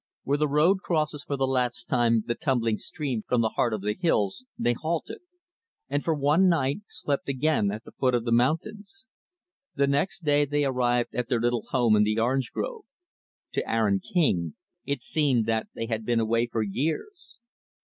Where 0.23 0.39
the 0.39 0.47
road 0.47 0.79
crosses, 0.79 1.23
for 1.23 1.37
the 1.37 1.45
last 1.45 1.83
time, 1.85 2.23
the 2.25 2.33
tumbling 2.33 2.79
stream 2.79 3.21
from 3.27 3.41
the 3.41 3.49
heart 3.53 3.71
of 3.71 3.81
the 3.83 3.93
hills, 3.93 4.45
they 4.57 4.73
halted; 4.73 5.19
and 5.89 6.03
for 6.03 6.15
one 6.15 6.49
night 6.49 6.79
slept 6.87 7.29
again 7.29 7.69
at 7.69 7.83
the 7.83 7.91
foot 7.91 8.15
of 8.15 8.25
the 8.25 8.31
mountains. 8.31 9.07
The 9.75 9.85
next 9.85 10.23
day 10.23 10.43
they 10.45 10.65
arrived 10.65 11.13
at 11.13 11.29
their 11.29 11.39
little 11.39 11.67
home 11.69 11.95
in 11.95 12.01
the 12.01 12.17
orange 12.19 12.51
grove. 12.51 12.85
To 13.51 13.69
Aaron 13.71 13.99
King, 13.99 14.55
it 14.85 15.03
seemed 15.03 15.45
that 15.45 15.67
they 15.75 15.85
had 15.85 16.03
been 16.03 16.19
away 16.19 16.47
for 16.51 16.63
years. 16.63 17.37